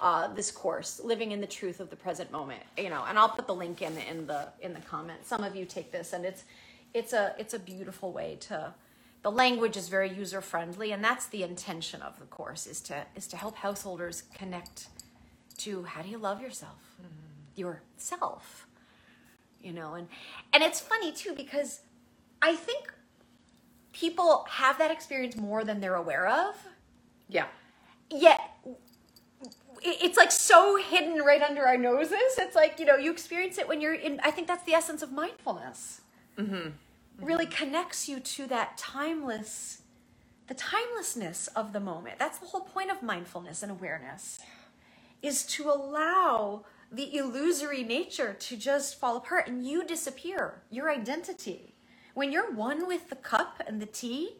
uh, 0.00 0.28
this 0.34 0.50
course, 0.50 1.00
Living 1.02 1.32
in 1.32 1.40
the 1.40 1.46
Truth 1.46 1.80
of 1.80 1.88
the 1.90 1.96
Present 1.96 2.30
Moment. 2.32 2.62
You 2.76 2.90
know, 2.90 3.04
and 3.08 3.18
I'll 3.18 3.28
put 3.28 3.46
the 3.46 3.54
link 3.54 3.82
in 3.82 3.96
in 3.98 4.26
the 4.26 4.48
in 4.60 4.74
the 4.74 4.80
comments. 4.80 5.28
Some 5.28 5.44
of 5.44 5.54
you 5.56 5.64
take 5.64 5.92
this, 5.92 6.12
and 6.12 6.24
it's 6.24 6.44
it's 6.92 7.12
a 7.12 7.34
it's 7.38 7.54
a 7.54 7.58
beautiful 7.58 8.12
way 8.12 8.36
to. 8.42 8.74
The 9.22 9.30
language 9.30 9.78
is 9.78 9.88
very 9.88 10.12
user 10.12 10.42
friendly, 10.42 10.92
and 10.92 11.02
that's 11.02 11.26
the 11.28 11.42
intention 11.42 12.02
of 12.02 12.18
the 12.18 12.26
course 12.26 12.66
is 12.66 12.82
to 12.82 13.06
is 13.16 13.26
to 13.28 13.36
help 13.36 13.56
householders 13.56 14.24
connect 14.34 14.88
to 15.58 15.84
how 15.84 16.02
do 16.02 16.10
you 16.10 16.18
love 16.18 16.42
yourself, 16.42 16.96
mm-hmm. 17.00 17.60
yourself 17.60 18.66
you 19.64 19.72
know 19.72 19.94
and 19.94 20.08
and 20.52 20.62
it's 20.62 20.80
funny 20.80 21.12
too 21.12 21.34
because 21.34 21.80
i 22.42 22.54
think 22.54 22.92
people 23.94 24.46
have 24.50 24.76
that 24.78 24.90
experience 24.90 25.36
more 25.36 25.64
than 25.64 25.80
they're 25.80 25.94
aware 25.94 26.26
of. 26.26 26.56
Yeah. 27.28 27.46
Yet 28.10 28.40
it's 29.82 30.16
like 30.16 30.32
so 30.32 30.76
hidden 30.76 31.22
right 31.22 31.40
under 31.40 31.66
our 31.66 31.78
noses. 31.78 32.36
It's 32.38 32.56
like 32.56 32.78
you 32.78 32.84
know 32.84 32.96
you 32.96 33.10
experience 33.10 33.56
it 33.56 33.66
when 33.66 33.80
you're 33.80 33.94
in 33.94 34.20
i 34.22 34.30
think 34.30 34.46
that's 34.46 34.64
the 34.64 34.74
essence 34.74 35.00
of 35.00 35.12
mindfulness. 35.12 36.02
Mm-hmm. 36.36 36.54
Mm-hmm. 36.54 37.26
really 37.26 37.46
connects 37.46 38.08
you 38.08 38.18
to 38.18 38.46
that 38.48 38.76
timeless 38.76 39.82
the 40.48 40.54
timelessness 40.54 41.46
of 41.54 41.72
the 41.72 41.78
moment. 41.78 42.18
That's 42.18 42.38
the 42.38 42.46
whole 42.46 42.62
point 42.62 42.90
of 42.90 43.02
mindfulness 43.02 43.62
and 43.62 43.70
awareness 43.70 44.40
is 45.22 45.44
to 45.44 45.70
allow 45.70 46.64
the 46.94 47.16
illusory 47.16 47.82
nature 47.82 48.34
to 48.34 48.56
just 48.56 48.98
fall 48.98 49.16
apart 49.16 49.48
and 49.48 49.66
you 49.66 49.84
disappear, 49.84 50.62
your 50.70 50.90
identity. 50.90 51.74
When 52.14 52.30
you're 52.30 52.52
one 52.52 52.86
with 52.86 53.10
the 53.10 53.16
cup 53.16 53.62
and 53.66 53.82
the 53.82 53.86
tea, 53.86 54.36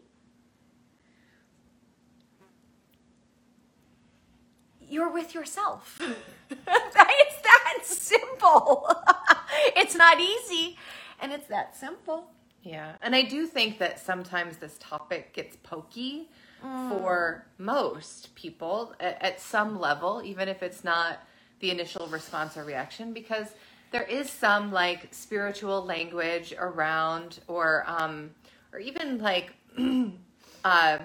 you're 4.79 5.11
with 5.11 5.33
yourself. 5.33 5.99
it's 6.49 6.95
that 6.95 7.79
simple. 7.83 8.89
it's 9.75 9.95
not 9.95 10.19
easy, 10.21 10.77
and 11.19 11.31
it's 11.31 11.47
that 11.47 11.75
simple. 11.75 12.31
Yeah. 12.63 12.93
And 13.01 13.15
I 13.15 13.21
do 13.23 13.45
think 13.45 13.77
that 13.79 13.99
sometimes 13.99 14.57
this 14.57 14.77
topic 14.79 15.33
gets 15.33 15.57
pokey 15.57 16.29
mm. 16.63 16.89
for 16.89 17.45
most 17.57 18.33
people 18.35 18.95
at, 18.99 19.21
at 19.21 19.41
some 19.41 19.79
level, 19.79 20.21
even 20.23 20.47
if 20.47 20.63
it's 20.63 20.83
not 20.83 21.19
the 21.59 21.71
initial 21.71 22.07
response 22.07 22.57
or 22.57 22.63
reaction 22.63 23.13
because 23.13 23.47
there 23.91 24.03
is 24.03 24.29
some 24.29 24.71
like 24.71 25.07
spiritual 25.11 25.83
language 25.85 26.53
around 26.57 27.39
or 27.47 27.83
um 27.87 28.31
or 28.73 28.79
even 28.79 29.19
like 29.19 29.53
uh 30.65 30.97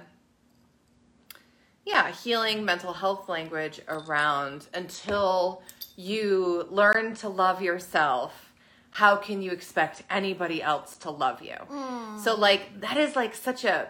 yeah 1.85 2.11
healing 2.11 2.65
mental 2.65 2.93
health 2.93 3.29
language 3.29 3.81
around 3.89 4.67
until 4.75 5.63
you 5.97 6.67
learn 6.71 7.15
to 7.15 7.29
love 7.29 7.63
yourself 7.63 8.53
how 8.93 9.15
can 9.15 9.41
you 9.41 9.53
expect 9.53 10.03
anybody 10.11 10.63
else 10.63 10.97
to 10.97 11.11
love 11.11 11.43
you 11.43 11.57
mm. 11.71 12.19
so 12.19 12.35
like 12.35 12.81
that 12.81 12.97
is 12.97 13.15
like 13.15 13.35
such 13.35 13.65
a 13.65 13.89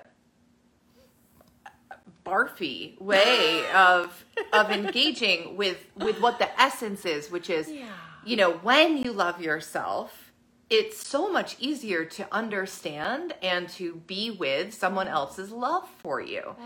barfy 2.31 3.01
way 3.01 3.69
of 3.75 4.25
of 4.53 4.71
engaging 4.81 5.57
with 5.57 5.87
with 5.97 6.21
what 6.21 6.39
the 6.39 6.61
essence 6.61 7.05
is, 7.05 7.31
which 7.31 7.51
is 7.51 7.71
yeah. 7.71 7.87
you 8.25 8.37
know, 8.37 8.53
when 8.53 8.97
you 8.97 9.13
love 9.13 9.41
yourself, 9.41 10.31
it's 10.71 11.05
so 11.05 11.29
much 11.29 11.57
easier 11.59 12.05
to 12.05 12.27
understand 12.33 13.35
and 13.43 13.69
to 13.69 13.97
be 14.07 14.31
with 14.31 14.73
someone 14.73 15.09
else's 15.09 15.51
love 15.51 15.89
for 15.99 16.21
you. 16.21 16.43
Mm. 16.43 16.57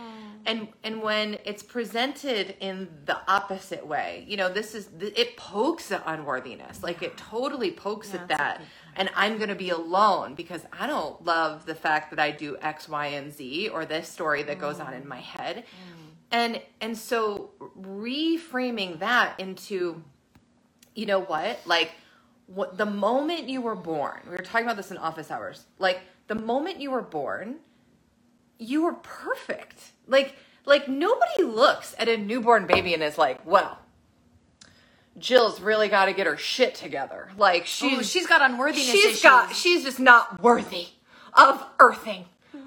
And 0.45 0.69
and 0.85 1.03
when 1.03 1.39
it's 1.47 1.63
presented 1.63 2.55
in 2.61 2.89
the 3.07 3.19
opposite 3.27 3.87
way, 3.87 4.27
you 4.29 4.37
know, 4.37 4.51
this 4.51 4.75
is 4.75 4.91
it 5.01 5.39
pokes 5.39 5.91
at 5.91 6.03
unworthiness. 6.05 6.83
Like 6.83 7.03
it 7.03 7.17
totally 7.17 7.71
pokes 7.71 8.13
yeah, 8.13 8.21
at 8.21 8.29
that 8.29 8.61
and 8.97 9.11
I'm 9.15 9.37
going 9.37 9.49
to 9.49 9.55
be 9.55 9.71
alone 9.71 10.35
because 10.35 10.63
I 10.73 10.87
don't 10.87 11.25
love 11.25 11.67
the 11.67 11.75
fact 11.75 12.11
that 12.11 12.19
I 12.19 12.31
do 12.31 12.57
X, 12.61 12.89
Y, 12.89 13.07
and 13.07 13.33
Z 13.33 13.69
or 13.69 13.85
this 13.85 14.09
story 14.09 14.43
that 14.45 14.59
goes 14.59 14.81
on 14.81 14.95
in 14.95 15.07
my 15.07 15.21
head. 15.21 15.59
Mm. 15.59 16.05
And 16.31 16.63
and 16.81 16.99
so 16.99 17.51
reframing 17.81 18.99
that 18.99 19.39
into 19.39 20.03
you 20.95 21.07
know 21.07 21.21
what? 21.21 21.61
Like 21.67 21.93
what 22.47 22.77
the 22.77 22.87
moment 22.87 23.49
you 23.49 23.61
were 23.61 23.75
born. 23.75 24.21
We 24.25 24.33
were 24.33 24.39
talking 24.39 24.67
about 24.67 24.77
this 24.77 24.91
in 24.91 24.99
office 24.99 25.31
hours. 25.31 25.65
Like 25.79 26.01
the 26.27 26.35
moment 26.35 26.81
you 26.81 26.91
were 26.91 27.03
born, 27.03 27.57
you 28.59 28.85
were 28.85 28.95
perfect. 28.95 29.93
Like 30.07 30.37
like 30.65 30.89
nobody 30.89 31.43
looks 31.43 31.95
at 31.99 32.09
a 32.09 32.17
newborn 32.17 32.67
baby 32.67 32.95
and 32.95 33.03
is 33.03 33.19
like, 33.19 33.45
"Well, 33.47 33.79
Jill's 35.19 35.61
really 35.61 35.89
got 35.89 36.07
to 36.07 36.13
get 36.13 36.27
her 36.27 36.37
shit 36.37 36.75
together. 36.75 37.31
Like 37.37 37.63
oh, 37.63 37.67
she's 37.67 37.99
oh, 37.99 38.03
she's 38.03 38.27
got 38.27 38.43
unworthiness 38.43 38.87
She's 38.91 39.05
issues. 39.05 39.23
got 39.23 39.55
she's 39.55 39.85
just 39.85 40.01
not 40.01 40.41
worthy 40.43 40.89
of 41.35 41.65
earthing. 41.79 42.27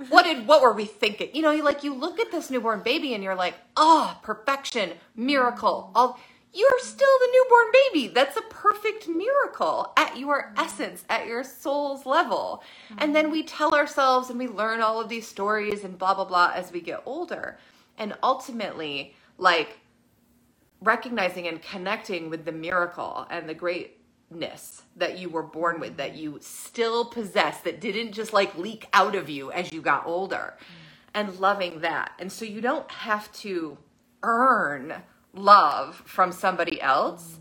what 0.09 0.23
did 0.23 0.47
what 0.47 0.61
were 0.61 0.73
we 0.73 0.85
thinking? 0.85 1.29
You 1.33 1.41
know, 1.41 1.51
you 1.51 1.63
like 1.63 1.83
you 1.83 1.93
look 1.93 2.19
at 2.19 2.31
this 2.31 2.49
newborn 2.49 2.81
baby 2.81 3.13
and 3.13 3.23
you're 3.23 3.35
like, 3.35 3.55
"Oh, 3.75 4.17
perfection, 4.23 4.91
miracle." 5.15 5.91
All 5.95 6.19
you're 6.53 6.79
still 6.79 7.19
the 7.19 7.29
newborn 7.33 7.71
baby. 7.91 8.07
That's 8.13 8.37
a 8.37 8.41
perfect 8.41 9.07
miracle 9.07 9.93
at 9.95 10.17
your 10.17 10.53
essence, 10.57 11.03
at 11.07 11.27
your 11.27 11.43
soul's 11.43 12.05
level. 12.05 12.63
And 12.97 13.15
then 13.15 13.29
we 13.29 13.43
tell 13.43 13.75
ourselves 13.75 14.29
and 14.29 14.39
we 14.39 14.47
learn 14.47 14.81
all 14.81 14.99
of 14.99 15.07
these 15.09 15.27
stories 15.27 15.83
and 15.83 15.97
blah 15.99 16.13
blah 16.15 16.25
blah 16.25 16.51
as 16.55 16.71
we 16.71 16.81
get 16.81 17.03
older. 17.05 17.59
And 17.97 18.15
ultimately, 18.23 19.13
like 19.37 19.79
recognizing 20.81 21.47
and 21.47 21.61
connecting 21.61 22.29
with 22.29 22.45
the 22.45 22.51
miracle 22.51 23.25
and 23.29 23.47
the 23.49 23.53
greatness 23.53 24.83
that 24.95 25.17
you 25.17 25.29
were 25.29 25.43
born 25.43 25.79
with 25.79 25.97
that 25.97 26.15
you 26.15 26.37
still 26.41 27.05
possess 27.05 27.61
that 27.61 27.79
didn't 27.79 28.11
just 28.11 28.33
like 28.33 28.57
leak 28.57 28.87
out 28.93 29.15
of 29.15 29.29
you 29.29 29.51
as 29.51 29.71
you 29.71 29.81
got 29.81 30.05
older 30.05 30.55
and 31.13 31.39
loving 31.39 31.81
that. 31.81 32.11
And 32.19 32.31
so 32.31 32.45
you 32.45 32.61
don't 32.61 32.89
have 32.91 33.31
to 33.33 33.77
earn 34.23 34.93
love 35.33 35.95
from 36.05 36.31
somebody 36.31 36.81
else 36.81 37.39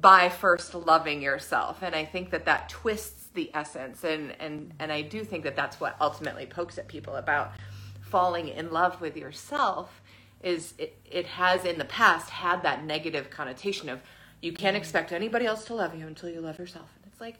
by 0.00 0.28
first 0.28 0.74
loving 0.74 1.22
yourself. 1.22 1.82
And 1.82 1.94
i 1.94 2.04
think 2.04 2.30
that 2.30 2.44
that 2.44 2.68
twists 2.68 3.28
the 3.34 3.50
essence. 3.54 4.04
And 4.04 4.34
and 4.40 4.72
and 4.78 4.92
i 4.92 5.02
do 5.02 5.24
think 5.24 5.44
that 5.44 5.56
that's 5.56 5.80
what 5.80 5.96
ultimately 6.00 6.46
pokes 6.46 6.78
at 6.78 6.88
people 6.88 7.16
about 7.16 7.52
falling 8.00 8.48
in 8.48 8.70
love 8.70 9.00
with 9.00 9.16
yourself 9.16 10.02
is 10.44 10.74
it, 10.78 10.96
it 11.10 11.26
has 11.26 11.64
in 11.64 11.78
the 11.78 11.84
past 11.84 12.30
had 12.30 12.62
that 12.62 12.84
negative 12.84 13.30
connotation 13.30 13.88
of 13.88 14.00
you 14.40 14.52
can't 14.52 14.76
expect 14.76 15.10
anybody 15.10 15.46
else 15.46 15.64
to 15.64 15.74
love 15.74 15.96
you 15.98 16.06
until 16.06 16.28
you 16.28 16.40
love 16.40 16.58
yourself. 16.58 16.90
And 16.96 17.10
it's 17.10 17.20
like, 17.20 17.36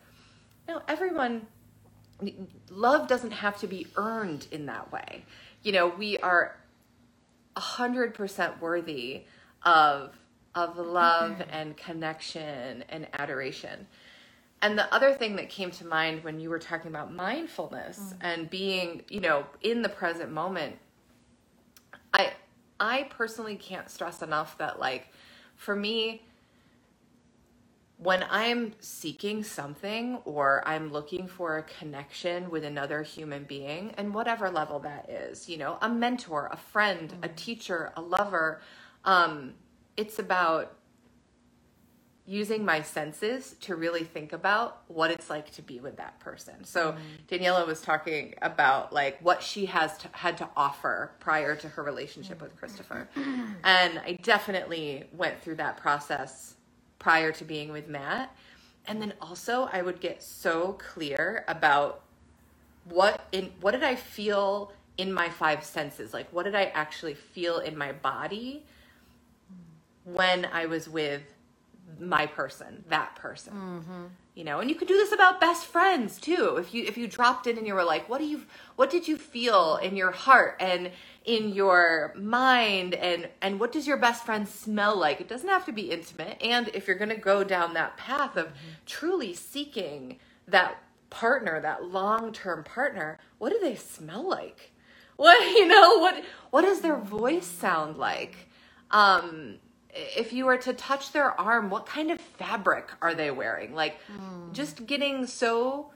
no, 0.66 0.80
everyone, 0.88 1.46
love 2.70 3.06
doesn't 3.06 3.32
have 3.32 3.58
to 3.58 3.66
be 3.66 3.86
earned 3.96 4.46
in 4.50 4.66
that 4.66 4.90
way. 4.90 5.24
You 5.62 5.72
know, 5.72 5.88
we 5.88 6.16
are 6.18 6.56
a 7.56 7.60
hundred 7.60 8.14
percent 8.14 8.60
worthy 8.60 9.24
of 9.64 10.16
of 10.54 10.78
love 10.78 11.42
and 11.50 11.76
connection 11.76 12.84
and 12.88 13.08
adoration. 13.12 13.86
And 14.62 14.78
the 14.78 14.92
other 14.94 15.12
thing 15.12 15.36
that 15.36 15.50
came 15.50 15.70
to 15.72 15.86
mind 15.86 16.22
when 16.22 16.38
you 16.38 16.48
were 16.48 16.60
talking 16.60 16.88
about 16.88 17.12
mindfulness 17.12 17.98
mm. 17.98 18.16
and 18.20 18.48
being, 18.48 19.02
you 19.08 19.20
know, 19.20 19.44
in 19.62 19.82
the 19.82 19.88
present 19.88 20.30
moment, 20.30 20.76
I 22.14 22.32
I 22.84 23.04
personally 23.04 23.56
can't 23.56 23.88
stress 23.90 24.20
enough 24.20 24.58
that, 24.58 24.78
like, 24.78 25.08
for 25.56 25.74
me, 25.74 26.22
when 27.96 28.24
I'm 28.28 28.74
seeking 28.80 29.42
something 29.42 30.18
or 30.26 30.62
I'm 30.66 30.92
looking 30.92 31.26
for 31.26 31.56
a 31.56 31.62
connection 31.62 32.50
with 32.50 32.62
another 32.64 33.02
human 33.02 33.44
being, 33.44 33.92
and 33.96 34.12
whatever 34.12 34.50
level 34.50 34.80
that 34.80 35.08
is, 35.08 35.48
you 35.48 35.56
know, 35.56 35.78
a 35.80 35.88
mentor, 35.88 36.50
a 36.52 36.56
friend, 36.56 37.08
mm-hmm. 37.08 37.24
a 37.24 37.28
teacher, 37.28 37.92
a 37.96 38.02
lover, 38.02 38.60
um, 39.04 39.54
it's 39.96 40.18
about 40.18 40.76
using 42.26 42.64
my 42.64 42.80
senses 42.80 43.54
to 43.60 43.76
really 43.76 44.02
think 44.02 44.32
about 44.32 44.82
what 44.88 45.10
it's 45.10 45.28
like 45.28 45.50
to 45.52 45.60
be 45.60 45.78
with 45.78 45.96
that 45.98 46.18
person. 46.20 46.64
So 46.64 46.92
mm-hmm. 46.92 46.98
Daniela 47.28 47.66
was 47.66 47.82
talking 47.82 48.34
about 48.40 48.94
like 48.94 49.20
what 49.20 49.42
she 49.42 49.66
has 49.66 49.98
to, 49.98 50.08
had 50.12 50.38
to 50.38 50.48
offer 50.56 51.12
prior 51.20 51.54
to 51.56 51.68
her 51.68 51.82
relationship 51.82 52.40
with 52.40 52.56
Christopher. 52.56 53.08
Mm-hmm. 53.14 53.52
And 53.62 53.98
I 53.98 54.18
definitely 54.22 55.04
went 55.12 55.42
through 55.42 55.56
that 55.56 55.76
process 55.76 56.54
prior 56.98 57.30
to 57.32 57.44
being 57.44 57.70
with 57.70 57.88
Matt. 57.88 58.34
And 58.86 59.02
then 59.02 59.12
also 59.20 59.68
I 59.70 59.82
would 59.82 60.00
get 60.00 60.22
so 60.22 60.78
clear 60.78 61.44
about 61.46 62.00
what 62.86 63.26
in 63.32 63.50
what 63.60 63.72
did 63.72 63.82
I 63.82 63.96
feel 63.96 64.72
in 64.96 65.12
my 65.12 65.28
five 65.28 65.62
senses? 65.62 66.14
Like 66.14 66.28
what 66.30 66.44
did 66.44 66.54
I 66.54 66.64
actually 66.64 67.14
feel 67.14 67.58
in 67.58 67.76
my 67.76 67.92
body 67.92 68.64
mm-hmm. 69.52 70.14
when 70.14 70.46
I 70.46 70.64
was 70.64 70.88
with 70.88 71.22
my 71.98 72.26
person, 72.26 72.84
that 72.88 73.14
person. 73.16 73.52
You 74.34 74.42
know, 74.42 74.58
and 74.58 74.68
you 74.68 74.74
could 74.74 74.88
do 74.88 74.96
this 74.96 75.12
about 75.12 75.40
best 75.40 75.64
friends 75.66 76.18
too. 76.18 76.56
If 76.58 76.74
you 76.74 76.84
if 76.84 76.96
you 76.98 77.06
dropped 77.06 77.46
in 77.46 77.56
and 77.56 77.66
you 77.66 77.74
were 77.74 77.84
like, 77.84 78.08
what 78.08 78.18
do 78.18 78.26
you 78.26 78.42
what 78.74 78.90
did 78.90 79.06
you 79.06 79.16
feel 79.16 79.76
in 79.76 79.94
your 79.96 80.10
heart 80.10 80.56
and 80.58 80.90
in 81.24 81.50
your 81.50 82.12
mind 82.16 82.94
and 82.94 83.28
and 83.40 83.60
what 83.60 83.70
does 83.70 83.86
your 83.86 83.96
best 83.96 84.24
friend 84.24 84.48
smell 84.48 84.98
like? 84.98 85.20
It 85.20 85.28
doesn't 85.28 85.48
have 85.48 85.64
to 85.66 85.72
be 85.72 85.90
intimate. 85.90 86.36
And 86.42 86.68
if 86.74 86.88
you're 86.88 86.96
going 86.96 87.10
to 87.10 87.16
go 87.16 87.44
down 87.44 87.74
that 87.74 87.96
path 87.96 88.36
of 88.36 88.48
truly 88.86 89.34
seeking 89.34 90.18
that 90.48 90.82
partner, 91.10 91.60
that 91.60 91.84
long-term 91.84 92.64
partner, 92.64 93.18
what 93.38 93.50
do 93.50 93.58
they 93.60 93.76
smell 93.76 94.28
like? 94.28 94.72
What, 95.16 95.40
you 95.56 95.68
know, 95.68 95.98
what 95.98 96.24
what 96.50 96.62
does 96.62 96.80
their 96.80 96.96
voice 96.96 97.46
sound 97.46 97.98
like? 97.98 98.48
Um 98.90 99.58
if 99.94 100.32
you 100.32 100.46
were 100.46 100.58
to 100.58 100.72
touch 100.72 101.12
their 101.12 101.38
arm, 101.40 101.70
what 101.70 101.86
kind 101.86 102.10
of 102.10 102.20
fabric 102.20 102.90
are 103.00 103.14
they 103.14 103.30
wearing? 103.30 103.74
Like, 103.74 104.00
hmm. 104.02 104.52
just 104.52 104.86
getting 104.86 105.26
so 105.26 105.90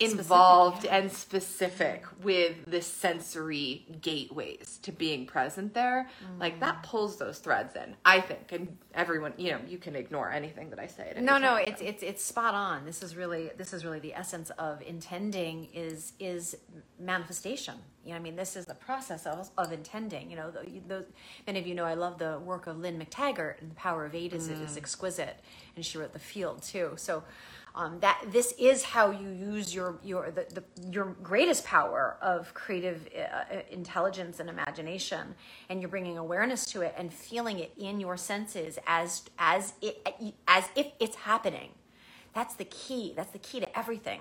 involved 0.00 0.84
and 0.86 1.12
specific 1.12 2.04
with 2.22 2.56
the 2.66 2.80
sensory 2.80 3.86
gateways 4.00 4.78
to 4.82 4.90
being 4.90 5.26
present 5.26 5.74
there, 5.74 6.08
like 6.38 6.60
that 6.60 6.76
hmm. 6.76 6.82
pulls 6.82 7.18
those 7.18 7.38
threads 7.38 7.76
in. 7.76 7.96
I 8.04 8.20
think, 8.20 8.52
and 8.52 8.76
everyone, 8.94 9.34
you 9.36 9.52
know, 9.52 9.60
you 9.66 9.78
can 9.78 9.96
ignore 9.96 10.30
anything 10.30 10.70
that 10.70 10.78
I 10.78 10.86
say. 10.86 11.12
No, 11.20 11.38
no, 11.38 11.56
it's 11.56 11.80
it's 11.80 12.02
it's 12.02 12.24
spot 12.24 12.54
on. 12.54 12.84
This 12.84 13.02
is 13.02 13.16
really 13.16 13.50
this 13.56 13.72
is 13.72 13.84
really 13.84 14.00
the 14.00 14.14
essence 14.14 14.50
of 14.50 14.82
intending 14.82 15.68
is 15.72 16.12
is 16.18 16.56
manifestation. 16.98 17.74
You 18.04 18.10
know, 18.10 18.16
I 18.16 18.18
mean, 18.20 18.36
this 18.36 18.56
is 18.56 18.66
the 18.66 18.74
process 18.74 19.26
of, 19.26 19.50
of 19.56 19.72
intending. 19.72 20.30
You 20.30 20.36
know, 20.36 20.52
those 20.88 21.04
many 21.46 21.60
of 21.60 21.66
you 21.66 21.74
know 21.74 21.84
I 21.84 21.94
love 21.94 22.18
the 22.18 22.40
work 22.44 22.66
of 22.66 22.78
Lynne 22.78 22.98
McTaggart 22.98 23.60
and 23.60 23.70
the 23.70 23.74
Power 23.76 24.04
of 24.04 24.14
Eight 24.14 24.32
is 24.32 24.48
is 24.48 24.76
exquisite, 24.76 25.38
and 25.76 25.84
she 25.84 25.98
wrote 25.98 26.12
The 26.12 26.18
Field 26.18 26.62
too. 26.62 26.92
So. 26.96 27.22
Um, 27.74 28.00
that 28.00 28.22
this 28.28 28.52
is 28.58 28.82
how 28.82 29.12
you 29.12 29.30
use 29.30 29.74
your 29.74 29.98
your 30.04 30.30
the, 30.30 30.46
the 30.52 30.62
your 30.90 31.16
greatest 31.22 31.64
power 31.64 32.18
of 32.20 32.52
creative 32.52 33.08
uh, 33.16 33.60
intelligence 33.70 34.40
and 34.40 34.50
imagination, 34.50 35.34
and 35.70 35.80
you're 35.80 35.88
bringing 35.88 36.18
awareness 36.18 36.66
to 36.72 36.82
it 36.82 36.92
and 36.98 37.10
feeling 37.10 37.60
it 37.60 37.72
in 37.78 37.98
your 37.98 38.18
senses 38.18 38.78
as 38.86 39.22
as 39.38 39.72
it 39.80 40.06
as 40.46 40.64
if 40.76 40.88
it's 41.00 41.16
happening. 41.16 41.70
That's 42.34 42.54
the 42.54 42.66
key. 42.66 43.14
That's 43.16 43.30
the 43.30 43.38
key 43.38 43.60
to 43.60 43.78
everything. 43.78 44.20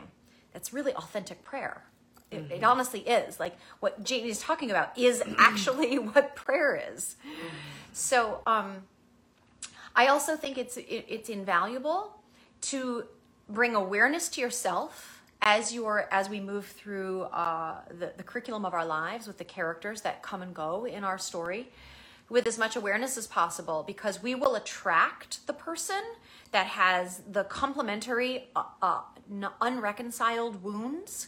That's 0.54 0.72
really 0.72 0.94
authentic 0.94 1.44
prayer. 1.44 1.84
It, 2.32 2.50
it 2.50 2.64
honestly 2.64 3.02
is. 3.02 3.40
Like 3.40 3.58
what 3.80 4.04
Jeannie 4.04 4.30
is 4.30 4.40
talking 4.40 4.72
about 4.72 4.98
is 4.98 5.22
actually 5.38 6.00
what 6.00 6.36
prayer 6.36 6.82
is. 6.94 7.16
So 7.94 8.42
um, 8.48 8.84
I 9.96 10.08
also 10.08 10.36
think 10.36 10.58
it's 10.58 10.78
it, 10.78 11.06
it's 11.08 11.30
invaluable 11.30 12.16
to 12.62 13.06
bring 13.50 13.76
awareness 13.76 14.30
to 14.30 14.42
yourself 14.42 15.22
as 15.42 15.74
you're 15.74 16.08
as 16.12 16.30
we 16.30 16.40
move 16.40 16.66
through 16.66 17.24
uh, 17.24 17.76
the, 17.90 18.14
the 18.16 18.24
curriculum 18.24 18.66
of 18.66 18.74
our 18.74 18.86
lives 18.86 19.28
with 19.28 19.38
the 19.38 19.44
characters 19.44 20.02
that 20.02 20.22
come 20.22 20.42
and 20.42 20.54
go 20.54 20.86
in 20.86 21.04
our 21.04 21.18
story 21.18 21.70
with 22.30 22.48
as 22.48 22.58
much 22.58 22.78
awareness 22.78 23.18
as 23.18 23.28
possible 23.28 23.84
because 23.86 24.24
we 24.24 24.36
will 24.36 24.56
attract 24.56 25.46
the 25.48 25.54
person 25.54 26.02
that 26.52 26.66
has 26.66 27.22
the 27.30 27.44
complementary 27.46 28.48
uh, 28.56 28.64
uh, 28.82 29.02
unreconciled 29.62 30.64
wounds 30.64 31.28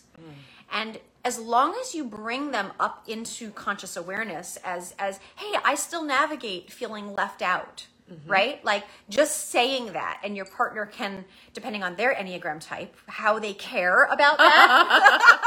and 0.73 0.99
as 1.23 1.39
long 1.39 1.73
as 1.79 1.95
you 1.95 2.03
bring 2.03 2.51
them 2.51 2.73
up 2.81 3.07
into 3.07 3.49
conscious 3.51 3.95
awareness 3.95 4.57
as 4.65 4.93
as 4.99 5.19
hey 5.37 5.57
i 5.63 5.75
still 5.75 6.03
navigate 6.03 6.69
feeling 6.71 7.13
left 7.13 7.41
out 7.41 7.87
mm-hmm. 8.11 8.29
right? 8.29 8.63
Like 8.65 8.83
just 9.09 9.49
saying 9.49 9.93
that 9.93 10.19
and 10.23 10.35
your 10.35 10.45
partner 10.45 10.85
can 10.85 11.25
depending 11.53 11.83
on 11.83 11.95
their 11.95 12.13
enneagram 12.13 12.59
type 12.59 12.95
how 13.07 13.39
they 13.39 13.53
care 13.53 14.05
about 14.05 14.37
that 14.37 15.39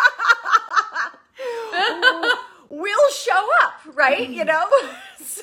will 2.70 3.10
show 3.12 3.46
up 3.62 3.74
right? 3.94 4.28
You 4.28 4.44
know? 4.44 4.64
So 5.18 5.42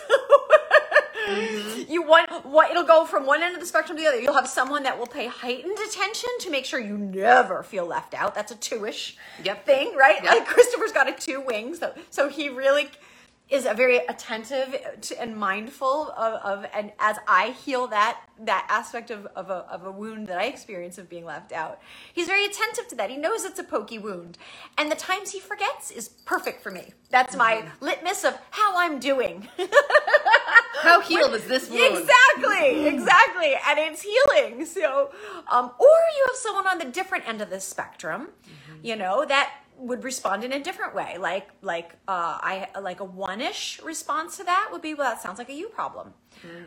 Mm-hmm. 1.28 1.92
you 1.92 2.04
want 2.04 2.30
what 2.46 2.72
it'll 2.72 2.84
go 2.84 3.06
from 3.06 3.26
one 3.26 3.42
end 3.44 3.54
of 3.54 3.60
the 3.60 3.68
spectrum 3.68 3.98
to 3.98 4.04
the 4.04 4.10
other. 4.10 4.20
You'll 4.20 4.34
have 4.34 4.48
someone 4.48 4.84
that 4.84 4.98
will 4.98 5.08
pay 5.08 5.28
heightened 5.28 5.78
attention 5.88 6.30
to 6.40 6.50
make 6.50 6.66
sure 6.66 6.80
you 6.80 6.98
never 6.98 7.64
feel 7.64 7.86
left 7.86 8.14
out. 8.14 8.36
That's 8.36 8.52
a 8.52 8.56
two-ish 8.56 9.18
Yep. 9.44 9.66
thing 9.66 9.96
right? 9.96 10.24
Yep. 10.24 10.32
like 10.32 10.48
christopher's 10.48 10.92
got 10.92 11.10
a 11.10 11.14
two 11.14 11.42
wings 11.42 11.80
so 11.80 11.94
so 12.10 12.30
he 12.30 12.50
really 12.50 12.90
is 13.50 13.66
a 13.66 13.74
very 13.74 13.98
attentive 13.98 14.76
to, 15.02 15.22
and 15.22 15.36
mindful 15.36 16.12
of, 16.18 16.34
of 16.42 16.66
and 16.74 16.92
as 17.00 17.18
i 17.28 17.50
heal 17.66 17.88
that 17.88 18.22
that 18.40 18.66
aspect 18.70 19.12
of, 19.12 19.26
of, 19.36 19.50
a, 19.50 19.66
of 19.70 19.86
a 19.86 19.92
wound 19.92 20.28
that 20.28 20.38
i 20.38 20.46
experience 20.46 20.98
of 20.98 21.10
being 21.10 21.26
left 21.26 21.52
out 21.52 21.80
he's 22.14 22.28
very 22.28 22.46
attentive 22.46 22.88
to 22.88 22.96
that. 22.96 23.10
He 23.10 23.18
knows 23.18 23.44
it's 23.44 23.60
a 23.60 23.64
pokey 23.64 23.98
wound. 23.98 24.38
And 24.78 24.92
the 24.92 24.96
times 24.96 25.32
he 25.32 25.40
forgets 25.40 25.92
is 25.92 26.10
perfect 26.26 26.62
for 26.62 26.72
me. 26.72 26.94
That's 27.10 27.36
my 27.36 27.56
mm-hmm. 27.56 27.86
litmus 27.86 28.24
of 28.24 28.38
how 28.52 28.78
i'm 28.78 29.00
doing 29.00 29.48
How 30.82 31.02
healed 31.02 31.34
is 31.36 31.46
this 31.46 31.70
wound? 31.70 31.98
Exactly, 31.98 32.88
exactly. 32.88 33.54
And 33.68 33.80
it's 33.80 34.02
healing. 34.02 34.66
So, 34.66 35.12
um, 35.52 35.72
or 35.80 35.88
you 36.18 36.26
have 36.28 36.36
someone 36.36 36.68
on 36.68 36.78
the 36.80 36.86
different 36.86 37.28
end 37.28 37.42
of 37.42 37.50
the 37.50 37.60
spectrum, 37.60 38.30
you 38.82 38.96
know, 38.96 39.26
that 39.26 39.52
would 39.78 40.04
respond 40.04 40.44
in 40.44 40.54
a 40.54 40.60
different 40.60 40.94
way. 40.96 41.18
Like, 41.18 41.50
like, 41.62 41.94
uh, 42.08 42.38
I, 42.42 42.68
like 42.80 43.00
a 43.00 43.06
one-ish 43.06 43.82
response 43.84 44.38
to 44.38 44.44
that 44.44 44.70
would 44.72 44.82
be, 44.82 44.94
well, 44.94 45.12
that 45.12 45.22
sounds 45.22 45.40
like 45.40 45.50
a 45.50 45.54
you 45.54 45.70
problem. 45.70 46.14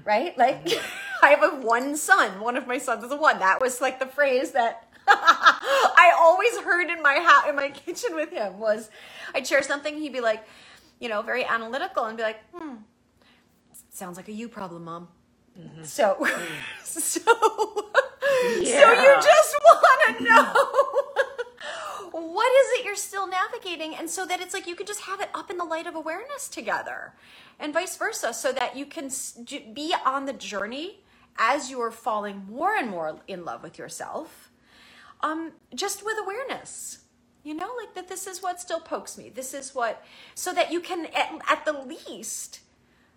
Right? 0.04 0.36
Like, 0.36 0.68
I 1.22 1.30
have 1.30 1.42
a 1.42 1.56
one 1.56 1.96
son. 1.96 2.40
One 2.40 2.56
of 2.56 2.66
my 2.66 2.78
sons 2.78 3.04
is 3.04 3.12
a 3.12 3.16
one. 3.16 3.38
That 3.38 3.60
was 3.60 3.80
like 3.80 3.98
the 3.98 4.06
phrase 4.06 4.52
that 4.52 4.88
I 5.08 6.12
always 6.18 6.58
heard 6.58 6.90
in 6.90 7.02
my 7.02 7.20
house, 7.20 7.48
in 7.48 7.56
my 7.56 7.70
kitchen 7.86 8.14
with 8.14 8.30
him 8.30 8.58
was 8.58 8.90
I'd 9.34 9.46
share 9.46 9.62
something. 9.62 9.96
He'd 9.98 10.12
be 10.12 10.20
like, 10.20 10.44
you 10.98 11.08
know, 11.08 11.22
very 11.22 11.44
analytical 11.44 12.04
and 12.04 12.16
be 12.16 12.22
like, 12.22 12.40
hmm, 12.52 12.65
sounds 13.96 14.16
like 14.16 14.28
a 14.28 14.32
you 14.32 14.48
problem, 14.48 14.84
mom. 14.84 15.08
So, 15.82 16.26
so, 16.84 17.20
so 17.20 17.32
you 18.60 19.16
just 19.22 19.56
want 19.64 20.18
to 20.18 20.24
know 20.24 20.52
what 22.12 22.52
is 22.52 22.78
it 22.78 22.84
you're 22.84 22.94
still 22.94 23.26
navigating, 23.26 23.94
and 23.94 24.10
so 24.10 24.26
that 24.26 24.40
it's 24.40 24.52
like 24.52 24.66
you 24.66 24.74
can 24.74 24.84
just 24.84 25.00
have 25.02 25.22
it 25.22 25.30
up 25.34 25.50
in 25.50 25.56
the 25.56 25.64
light 25.64 25.86
of 25.86 25.94
awareness 25.94 26.48
together, 26.48 27.14
and 27.58 27.72
vice 27.72 27.96
versa, 27.96 28.34
so 28.34 28.52
that 28.52 28.76
you 28.76 28.84
can 28.84 29.10
be 29.72 29.94
on 30.04 30.26
the 30.26 30.34
journey 30.34 31.00
as 31.38 31.70
you 31.70 31.80
are 31.80 31.90
falling 31.90 32.44
more 32.50 32.74
and 32.76 32.90
more 32.90 33.18
in 33.26 33.46
love 33.46 33.62
with 33.62 33.78
yourself, 33.78 34.50
um, 35.22 35.52
just 35.74 36.04
with 36.04 36.16
awareness. 36.22 36.98
You 37.44 37.54
know, 37.54 37.70
like 37.80 37.94
that. 37.94 38.08
This 38.08 38.26
is 38.26 38.42
what 38.42 38.60
still 38.60 38.80
pokes 38.80 39.16
me. 39.16 39.30
This 39.30 39.54
is 39.54 39.74
what, 39.74 40.04
so 40.34 40.52
that 40.52 40.70
you 40.72 40.80
can 40.80 41.06
at, 41.14 41.32
at 41.48 41.64
the 41.64 41.72
least 41.72 42.60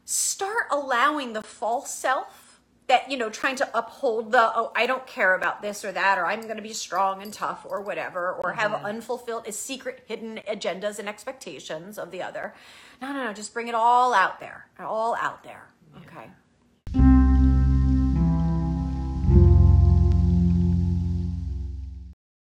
start 0.09 0.65
allowing 0.71 1.33
the 1.33 1.43
false 1.43 1.93
self 1.93 2.59
that 2.87 3.11
you 3.11 3.15
know 3.15 3.29
trying 3.29 3.55
to 3.55 3.77
uphold 3.77 4.31
the 4.31 4.51
oh 4.55 4.71
i 4.75 4.87
don't 4.87 5.05
care 5.05 5.35
about 5.35 5.61
this 5.61 5.85
or 5.85 5.91
that 5.91 6.17
or 6.17 6.25
i'm 6.25 6.41
going 6.41 6.55
to 6.55 6.63
be 6.63 6.73
strong 6.73 7.21
and 7.21 7.31
tough 7.31 7.63
or 7.69 7.79
whatever 7.79 8.33
or 8.33 8.53
have 8.53 8.71
mm-hmm. 8.71 8.87
unfulfilled 8.87 9.47
is 9.47 9.55
secret 9.55 10.03
hidden 10.07 10.39
agendas 10.49 10.97
and 10.97 11.07
expectations 11.07 11.99
of 11.99 12.09
the 12.09 12.23
other. 12.23 12.55
No 12.99 13.13
no 13.13 13.23
no 13.23 13.33
just 13.33 13.53
bring 13.53 13.67
it 13.67 13.75
all 13.75 14.15
out 14.15 14.39
there 14.39 14.65
all 14.79 15.15
out 15.21 15.43
there 15.43 15.67
okay 15.97 16.31